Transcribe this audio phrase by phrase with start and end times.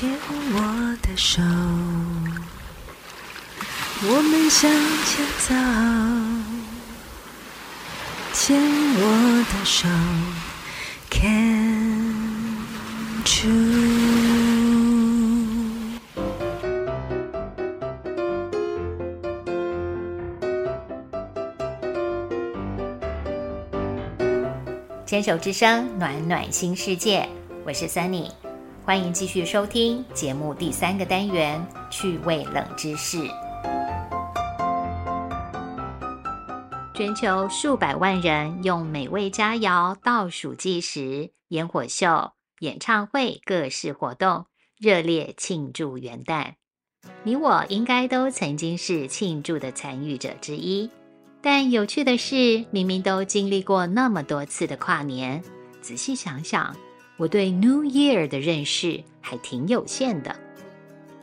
[0.00, 0.08] 牵
[0.54, 1.42] 我的手，
[4.02, 4.70] 我们向
[5.04, 5.52] 前走。
[8.32, 8.58] 牵
[8.96, 9.86] 我的手
[11.10, 12.56] ，Can
[13.44, 13.50] you？
[25.04, 27.28] 牵手之声，暖暖新世界，
[27.66, 28.30] 我是 Sunny，
[28.90, 33.18] 欢迎继续收听节目第三个单元趣味冷知识。
[36.92, 44.46] 全球数百万人用美味佳肴倒数计时，烟火秀、演唱会、各式活动，
[44.76, 46.54] 热烈庆祝元旦。
[47.22, 50.90] 你我应该都曾经是庆祝的参与者之一。
[51.40, 55.40] 但有趣的是，明明都经历过那么多次的跨年，
[55.80, 56.74] 仔细想想，
[57.20, 60.34] 我对 New Year 的认识还挺有限的。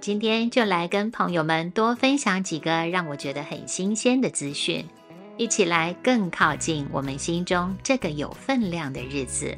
[0.00, 4.84] 今天就来跟朋友们多分享几个让我觉得很新鲜的资讯，
[5.36, 9.56] 一起来更靠近我们心中这个有分量的日子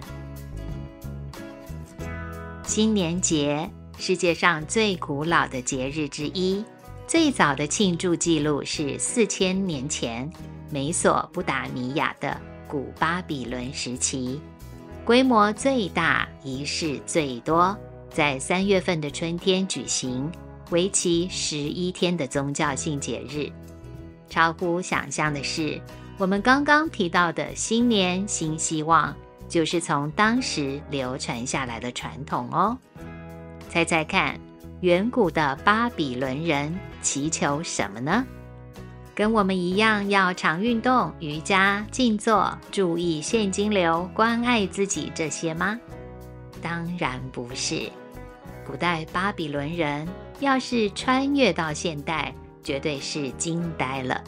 [2.64, 6.62] ——新年节，世界上最古老的节日之一。
[7.06, 10.30] 最早的庆祝记录是四千年前
[10.70, 14.38] 美索不达米亚的古巴比伦时期，
[15.06, 17.78] 规模最大、仪式最多，
[18.10, 20.28] 在三月份的春天举行，
[20.70, 23.48] 为期十一天的宗教性节日。
[24.28, 25.80] 超乎想象的是，
[26.18, 29.14] 我们刚刚提到的新年新希望，
[29.48, 32.76] 就是从当时流传下来的传统哦。
[33.68, 34.36] 猜猜看？
[34.80, 38.26] 远古的巴比伦人祈求什么呢？
[39.16, 45.80] 跟我们一样要常运动、瑜伽、静坐、注意现金流、关爱自己这些吗？
[46.60, 47.90] 当然不是。
[48.66, 50.06] 古代巴比伦人
[50.40, 52.30] 要是穿越到现代，
[52.62, 54.22] 绝对是惊呆了，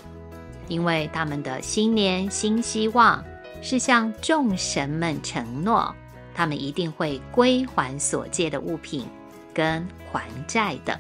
[0.69, 3.23] 因为他们的新年新希望
[3.61, 5.95] 是向众神们承诺，
[6.34, 9.07] 他们一定会归还所借的物品。
[9.52, 10.98] 跟还债的，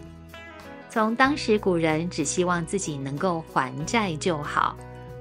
[0.90, 4.76] 从当时古人只希望自己能够还债就好，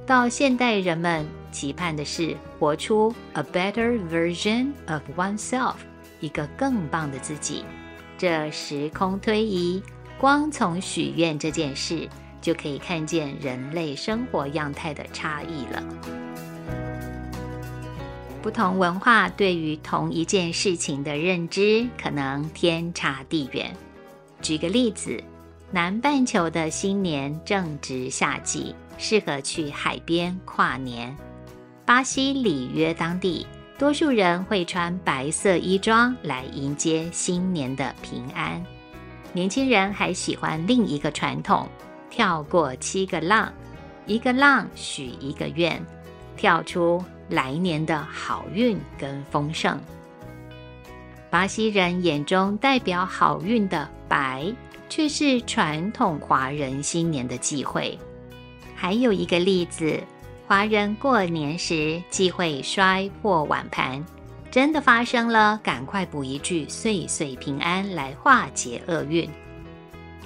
[0.05, 5.75] 到现代人们期盼的是活出 a better version of oneself，
[6.21, 7.65] 一个更棒的自己。
[8.17, 9.83] 这时空推移，
[10.17, 12.07] 光从许愿这件事
[12.41, 15.83] 就可以看见人类生活样态的差异了。
[18.41, 23.75] 不同文化对于同一件事情的认知可能天差地远。
[24.41, 25.21] 举个例子，
[25.71, 31.15] 南半球的新年正值夏季，适合去海边跨年。
[31.85, 33.45] 巴西里约当地，
[33.77, 38.63] 多数人会穿白色衣装来迎接新年的平安。
[39.33, 41.67] 年轻人还喜欢另一个传统：
[42.09, 43.51] 跳过七个浪，
[44.05, 45.83] 一个浪许一个愿，
[46.35, 47.03] 跳出。
[47.29, 49.77] 来年的好运跟丰盛，
[51.29, 54.49] 巴西人眼中代表好运的白，
[54.89, 57.97] 却是传统华人新年的忌讳。
[58.75, 59.99] 还有一个例子，
[60.47, 64.03] 华人过年时忌讳摔破碗盘，
[64.49, 69.29] 真的发生了，赶快补一句“岁岁平安”来化解厄运。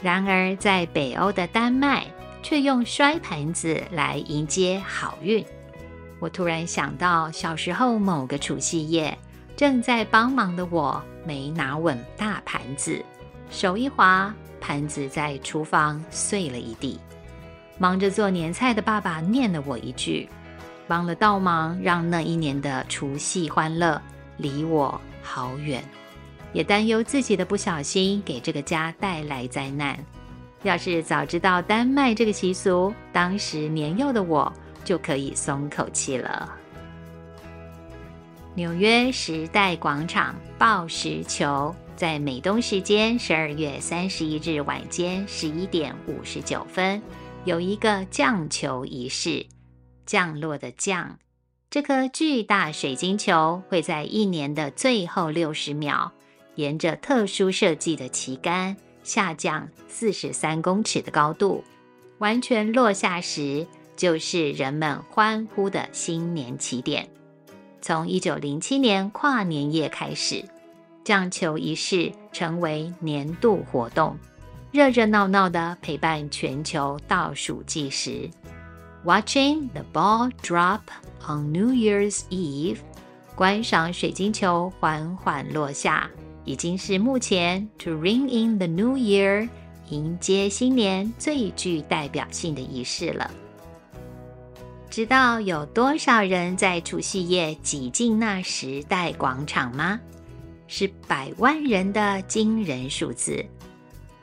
[0.02, 2.06] 然而，在北欧的丹麦，
[2.44, 5.46] 却用摔盘子来迎接好运。
[6.20, 9.18] 我突然想到，小时候某个除夕夜，
[9.56, 13.04] 正在帮忙的我没拿稳大盘子，
[13.50, 16.98] 手一滑，盘子在厨房碎了一地。
[17.78, 20.30] 忙着做年菜的爸爸念了我一句
[20.88, 24.02] ：“帮了倒忙，让那一年的除夕欢乐
[24.38, 25.84] 离我好远。”
[26.54, 30.00] 也担忧自己的不小心给这个家带来灾难。
[30.64, 34.52] 要是早知道丹麦这个习俗，当时年幼的我。
[34.84, 36.52] 就可以松口气了。
[38.56, 47.00] 纽约时代广场报时球在美东时间十二月三十一日晚间十一点五十九分
[47.46, 49.46] 有一个降球仪式。
[50.08, 51.20] 降落的降，
[51.70, 56.10] 这颗巨大水晶球会在一年的最后六十秒，
[56.56, 61.64] 沿着特殊设计的旗杆下降四十三公尺的高度，
[62.18, 63.68] 完全落下时。
[63.96, 67.08] 就是人们欢呼的新年起点。
[67.80, 70.44] 从一九零七年跨年夜开始，
[71.04, 74.18] 降球仪式成为年度活动，
[74.72, 78.30] 热热闹闹的陪伴全球倒数计时。
[79.04, 80.82] Watching the ball drop
[81.28, 82.78] on New Year's Eve，
[83.36, 86.10] 观赏水晶球缓缓落下，
[86.46, 89.50] 已经是目前 To ring in the New Year
[89.90, 93.32] 迎接新年最具代表性的仪式了。
[94.92, 100.00] 知道有多少人在除夕夜挤进那时代广场吗？
[100.74, 103.46] 是百万人的惊人数字。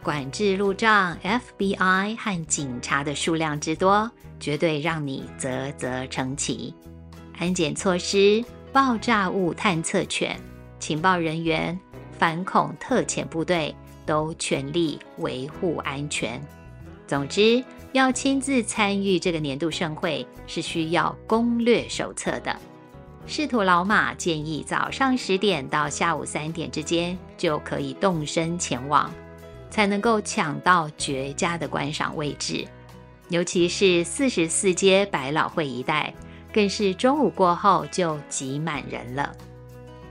[0.03, 4.11] 管制路障、FBI 和警察的数量之多，
[4.41, 6.75] 绝对让你啧啧称奇。
[7.37, 8.43] 安检措施、
[8.73, 10.41] 爆炸物探测犬、
[10.79, 11.79] 情报人员、
[12.19, 16.41] 反恐特遣部队都全力维护安全。
[17.07, 17.63] 总之，
[17.93, 22.59] 要亲自参与这个年度盛会，是需要攻略手册的。
[23.29, 29.09] 仕途老马建议，早上十点到下午三点之间就可以动身前往。
[29.71, 32.67] 才能够抢到绝佳的观赏位置，
[33.29, 36.13] 尤其是四十四街百老汇一带，
[36.55, 39.31] 更是中午过后就挤满人了。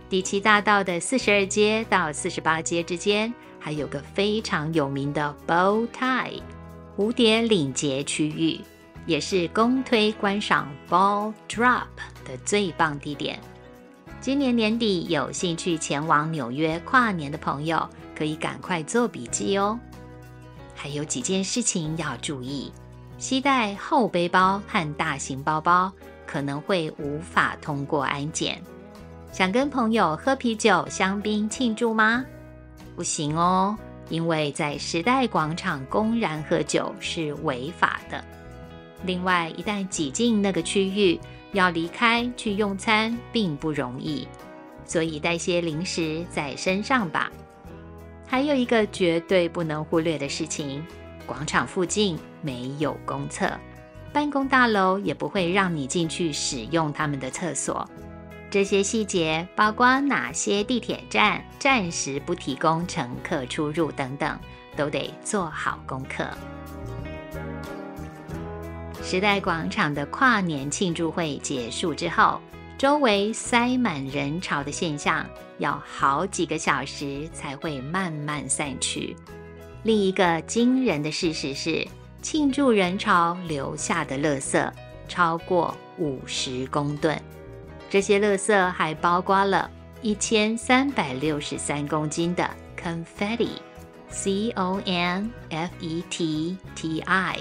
[0.09, 6.39] 第七大道的四十二街到四十八街之间，还有个非常有名的 Bow Tie
[6.95, 8.61] 蝴蝶领结区域，
[9.07, 11.88] 也是公推观赏 Ball Drop
[12.24, 13.39] 的最棒地点。
[14.21, 17.89] 今年年底有兴趣前往纽约跨年的朋友。
[18.18, 19.80] 可以赶快做笔记哦。
[20.74, 22.74] 还有几件事情要注意：
[23.19, 25.94] 携带厚背包和大型包包
[26.25, 28.60] 可能会无法通过安检。
[29.31, 32.25] 想跟朋友喝啤酒、香槟庆祝吗？
[32.95, 33.77] 不行哦，
[34.10, 38.25] 因为在时代广场公然喝酒是违法的。
[39.03, 41.19] 另外，一旦挤进那个区域，
[41.53, 44.27] 要离开去用餐并不容易，
[44.85, 47.31] 所以带些零食在身上吧。
[48.25, 50.83] 还有一个绝对不能忽略的事情：
[51.25, 53.51] 广场附近没有公厕，
[54.11, 57.88] 办公大楼也不会让你进去使用他们的厕所。
[58.50, 64.39] 这些细节，包括哪些地铁站暂时不提供乘客出入等等，
[64.75, 66.25] 都得做好功课。
[69.09, 72.42] 时代广场的跨年庆祝会结束之后。
[72.77, 75.25] 周围塞满人潮的现象，
[75.59, 79.15] 要好几个小时才会慢慢散去。
[79.81, 81.88] 另一个惊人的事实是，
[82.21, 84.69] 庆祝人潮留下的垃圾
[85.07, 87.18] 超过五十公吨，
[87.89, 89.71] 这些垃圾还包括了
[90.01, 97.39] 一千三百六十三公斤的 confetti（c o n f e t t i）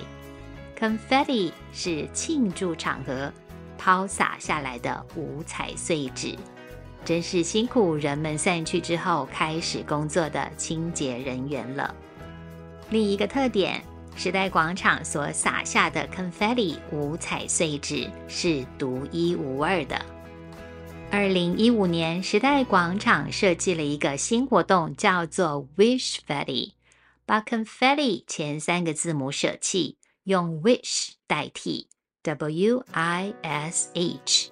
[0.78, 3.32] Confetti 是庆祝场合。
[3.78, 6.34] 抛洒下来的五彩碎纸，
[7.04, 11.94] 真是辛苦人们散去之后开始工作的清洁人员了。
[12.88, 13.84] 另一个特点，
[14.16, 20.00] 时代广场所洒下的 confetti 五彩碎纸是独一无二的。
[21.10, 26.72] 二零一五年，时代广场设计了一个新活动，叫做 Wishfetti，
[27.26, 31.88] 把 confetti 前三个字母舍弃，用 wish 代替。
[32.22, 34.50] W I S H，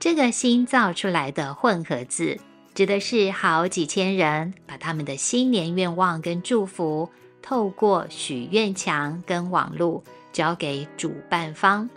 [0.00, 2.36] 这个新造出来的混合字，
[2.74, 7.08] 指的是好几千人把他们的新年愿望跟祝福，
[7.40, 10.02] 透过许愿墙跟网络
[10.32, 11.88] 交给主办方，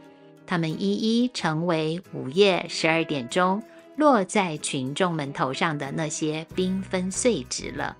[0.45, 3.63] 他们一一成为午夜十二点钟
[3.97, 7.97] 落在群众们头上的那些缤纷碎纸了。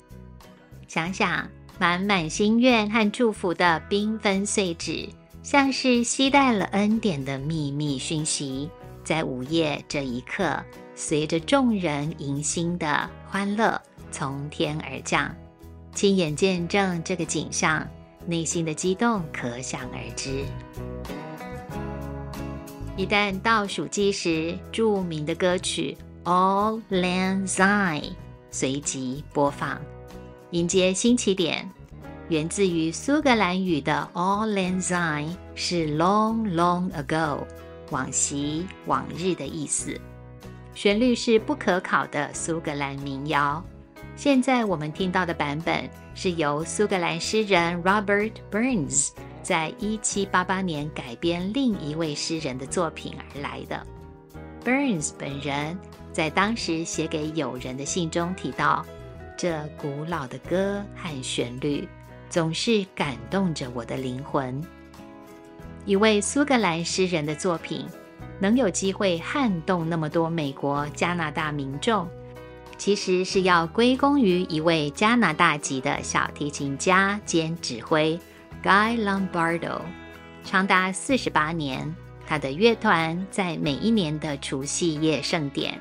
[0.88, 1.50] 想想
[1.80, 5.08] 满满心愿和祝福的缤纷碎纸。
[5.44, 8.68] 像是携带了恩典的秘密讯息，
[9.04, 10.60] 在午夜这一刻，
[10.96, 13.80] 随着众人迎新的欢乐
[14.12, 15.32] 从天而降，
[15.94, 17.88] 亲眼见证这个景象，
[18.26, 20.44] 内心的激动可想而知。
[22.98, 25.96] 一旦倒数计时，著名的歌曲
[26.28, 28.02] 《All Lang Syne》
[28.50, 29.80] 随即播放，
[30.56, 31.70] 迎接新起点。
[32.30, 37.44] 源自于苏格兰语的 All Lang Syne 是 Long Long Ago，
[37.92, 40.00] 往昔往日的意思。
[40.74, 43.62] 旋律是不可考的苏格兰民谣。
[44.16, 49.10] 现在我们听到的版本是由苏格兰诗人 Robert Burns
[49.44, 53.86] 在一七八八年改编另一位诗人的作品而来的。
[54.64, 55.78] Burns 本人
[56.14, 58.86] 在当时写给友人的信中提到，
[59.38, 61.88] 这古老的歌和旋律。
[62.28, 64.62] 总是感动着我的灵魂。
[65.86, 67.86] 一位苏格兰诗人的作品
[68.40, 72.06] 能有机会撼动那么多美国、加拿大民众，
[72.78, 78.20] 其实是要归功于一位加拿大籍的小提琴家兼指挥
[78.62, 79.80] Guy Lombardo。
[80.44, 81.96] 长达四十八年，
[82.28, 85.80] 他的乐团在每一年的除夕夜盛典，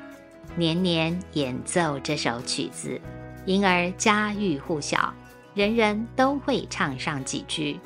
[0.55, 3.01] 年年演奏这首曲子。
[3.45, 5.13] 因而家喻户晓，
[5.53, 7.79] 人人都会唱上几句。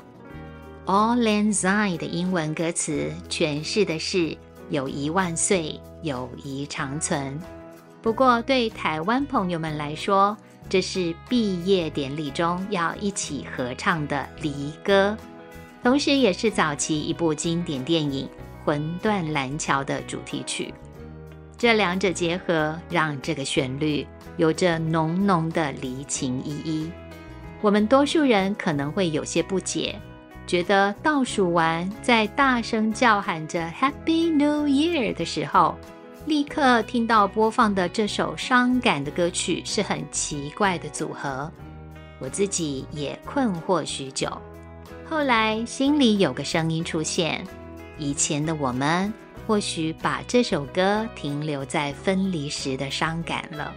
[0.86, 4.36] All Land Zine 的英文歌词诠释的是
[4.70, 7.38] “友谊万岁，友谊长存”。
[8.02, 10.36] 不过，对台湾朋友们来说，
[10.68, 15.16] 这是毕业典礼中要一起合唱的离歌，
[15.82, 18.26] 同时也是早期一部经典电影
[18.64, 20.72] 《魂断蓝桥》的主题曲。
[21.58, 24.06] 这两者结合，让这个旋律
[24.40, 26.90] 有着浓浓的离情依依。
[27.60, 29.94] 我们多数人可能会有些不解，
[30.46, 35.76] 觉得倒数完，在大声叫喊着 “Happy New Year” 的时候，
[36.24, 41.52] 立刻听到播放的这首伤感的歌曲是很奇怪的组合。
[42.18, 44.30] 我自己也困惑许久，
[45.06, 47.44] 后来心里有个声音出现：
[47.98, 49.12] 以前的我们。
[49.46, 53.74] 或许把这首歌停留在分离时的伤感了，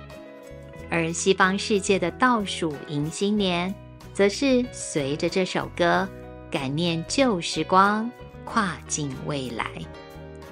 [0.89, 3.73] 而西方世界的倒数迎新年，
[4.13, 6.07] 则是随着这首歌
[6.51, 8.09] 感念旧时光，
[8.45, 9.65] 跨进未来。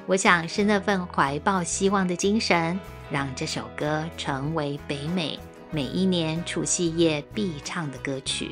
[0.07, 2.79] 我想是那份怀抱希望的精神，
[3.11, 5.37] 让这首歌成为北美
[5.69, 8.51] 每一年除夕夜必唱的歌曲。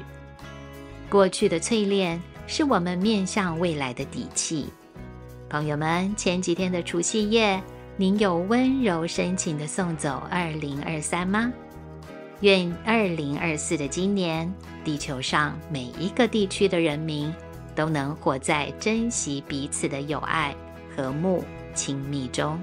[1.10, 4.68] 过去的淬炼，是我们面向未来的底气。
[5.50, 7.62] 朋友们，前几天的除夕夜，
[8.00, 11.52] 您有温柔深情的送走二零二三吗？
[12.40, 14.50] 愿二零二四的今年，
[14.86, 17.30] 地球上每一个地区的人民
[17.76, 20.56] 都能活在珍惜彼此的友爱、
[20.96, 21.44] 和睦、
[21.76, 22.58] 亲密中，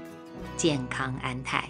[0.57, 1.69] 健康安泰。